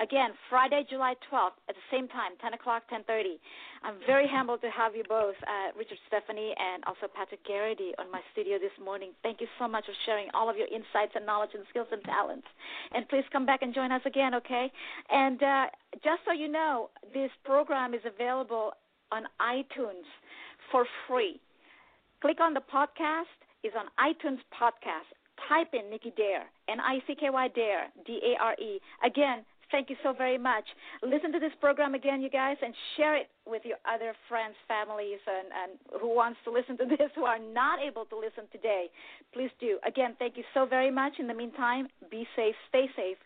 [0.00, 3.38] Again, Friday, July 12th at the same time, 10 o'clock, 10:30.
[3.82, 8.10] I'm very humbled to have you both, uh, Richard Stefani and also Patrick Garrity, on
[8.10, 9.12] my studio this morning.
[9.22, 12.02] Thank you so much for sharing all of your insights and knowledge and skills and
[12.04, 12.48] talents.
[12.92, 14.72] And please come back and join us again, okay?
[15.10, 15.66] And uh,
[16.02, 18.72] just so you know, this program is available
[19.12, 20.08] on iTunes
[20.70, 21.40] for free.
[22.20, 23.28] Click on the podcast
[23.62, 25.08] is on iTunes Podcast.
[25.48, 28.80] Type in Nicky Dare, N-I-C-K-Y Dare, D-A-R-E.
[29.04, 30.64] Again, thank you so very much.
[31.02, 35.18] Listen to this program again, you guys, and share it with your other friends, families,
[35.26, 38.86] and, and who wants to listen to this who are not able to listen today.
[39.32, 39.78] Please do.
[39.86, 41.14] Again, thank you so very much.
[41.18, 43.18] In the meantime, be safe, stay safe,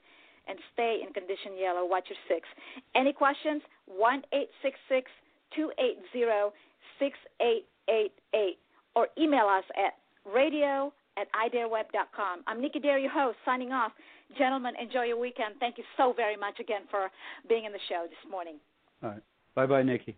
[0.47, 1.87] and stay in condition yellow.
[1.87, 2.47] Watch your six.
[2.95, 3.63] Any questions?
[3.87, 5.11] One eight six six
[5.55, 6.53] two eight zero
[6.99, 8.59] six eight eight eight,
[8.95, 9.95] or email us at
[10.31, 12.43] radio at idareweb.com.
[12.47, 13.93] I'm Nicky Dare, your host, signing off.
[14.37, 15.55] Gentlemen, enjoy your weekend.
[15.61, 17.11] Thank you so very much again for
[17.49, 18.57] being in the show this morning.
[19.03, 19.23] All right.
[19.55, 20.17] Bye bye, Nicky.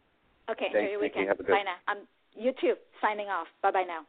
[0.50, 1.18] Okay, Thanks, enjoy your Nicky.
[1.20, 1.28] weekend.
[1.28, 1.76] Have a good- Bye now.
[1.88, 1.98] I'm
[2.34, 2.74] you too.
[3.00, 3.48] Signing off.
[3.62, 4.06] Bye bye now.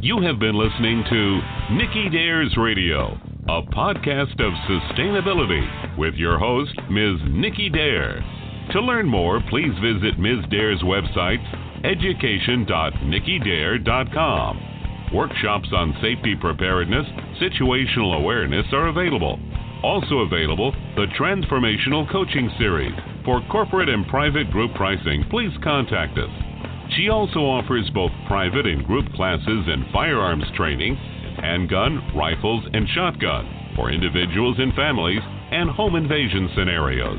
[0.00, 1.40] You have been listening to
[1.74, 3.18] Nicky Dares Radio,
[3.48, 7.20] a podcast of sustainability with your host, Ms.
[7.28, 8.24] Nicky Dare.
[8.72, 10.44] To learn more, please visit Ms.
[10.48, 11.42] Dare's website,
[11.84, 14.60] education.nickydare.com.
[15.12, 17.04] Workshops on safety preparedness,
[17.42, 19.40] situational awareness are available.
[19.82, 22.94] Also available, the Transformational Coaching Series.
[23.24, 26.30] For corporate and private group pricing, please contact us.
[26.96, 30.94] She also offers both private and group classes in firearms training,
[31.40, 37.18] handgun, rifles, and shotgun for individuals and families, and home invasion scenarios.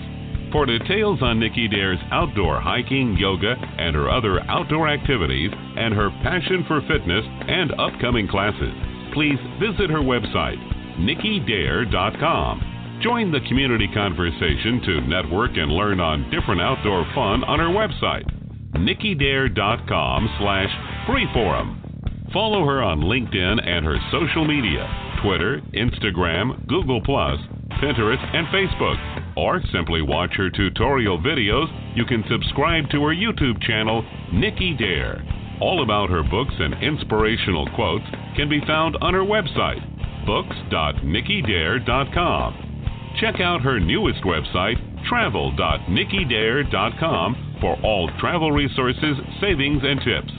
[0.52, 6.10] For details on Nicky Dare's outdoor hiking, yoga, and her other outdoor activities, and her
[6.24, 8.74] passion for fitness and upcoming classes,
[9.14, 10.60] please visit her website,
[11.00, 13.00] nickydare.com.
[13.02, 18.28] Join the community conversation to network and learn on different outdoor fun on her website,
[18.76, 20.70] nickydare.com slash
[21.08, 21.78] freeforum.
[22.34, 24.86] Follow her on LinkedIn and her social media,
[25.24, 29.21] Twitter, Instagram, Google+, Pinterest, and Facebook.
[29.36, 31.68] Or simply watch her tutorial videos.
[31.96, 35.24] You can subscribe to her YouTube channel, Nicky Dare.
[35.62, 38.06] All about her books and inspirational quotes
[38.36, 39.86] can be found on her website,
[40.26, 42.68] books.nickydare.com.
[43.20, 50.32] Check out her newest website, travel.nickydare.com, for all travel resources, savings, and tips.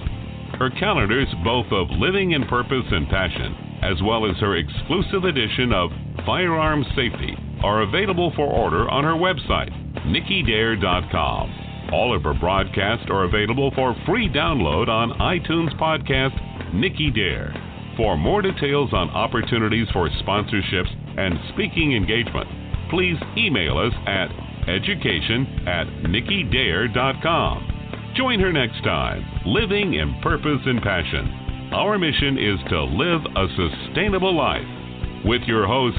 [0.58, 5.72] Her calendars, both of Living in Purpose and Passion, as well as her exclusive edition
[5.72, 5.92] of
[6.26, 9.70] Firearms Safety, are available for order on her website,
[10.06, 11.90] nickydare.com.
[11.92, 16.34] All of her broadcasts are available for free download on iTunes Podcast
[16.74, 17.54] Nicky Dare.
[17.96, 20.88] For more details on opportunities for sponsorships
[21.18, 22.48] and speaking engagement,
[22.90, 24.28] please email us at
[24.68, 27.68] education at nickydare.com.
[28.16, 31.70] Join her next time, living in purpose and passion.
[31.72, 34.66] Our mission is to live a sustainable life
[35.24, 35.98] with your host,